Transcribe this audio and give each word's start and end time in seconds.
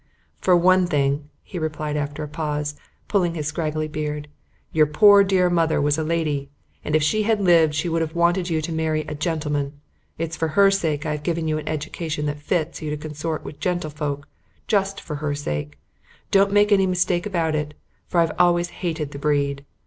"For 0.39 0.55
one 0.57 0.87
thing," 0.87 1.29
he 1.43 1.59
replied 1.59 1.95
after 1.95 2.23
a 2.23 2.27
pause, 2.27 2.75
pulling 3.07 3.35
his 3.35 3.47
straggly 3.47 3.87
beard, 3.87 4.27
"your 4.71 4.87
poor 4.87 5.23
dear 5.23 5.47
mother 5.47 5.79
was 5.79 5.95
a 5.95 6.03
lady, 6.03 6.49
and 6.83 6.95
if 6.95 7.03
she 7.03 7.21
had 7.21 7.39
lived 7.39 7.75
she 7.75 7.87
would 7.87 8.01
have 8.01 8.15
wanted 8.15 8.49
you 8.49 8.63
to 8.63 8.71
marry 8.71 9.01
a 9.01 9.13
gentleman. 9.13 9.79
It's 10.17 10.35
for 10.35 10.47
her 10.57 10.71
sake 10.71 11.05
I've 11.05 11.21
given 11.21 11.47
you 11.47 11.59
an 11.59 11.69
education 11.69 12.25
that 12.25 12.39
fits 12.39 12.81
you 12.81 12.89
to 12.89 12.97
consort 12.97 13.43
with 13.45 13.59
gentlefolk 13.59 14.27
just 14.65 14.99
for 14.99 15.17
her 15.17 15.35
sake 15.35 15.77
don't 16.31 16.51
make 16.51 16.71
any 16.71 16.87
mistake 16.87 17.27
about 17.27 17.53
it, 17.53 17.75
for 18.07 18.21
I've 18.21 18.31
always 18.39 18.69
hated 18.81 19.11
the 19.11 19.19
breed. 19.19 19.65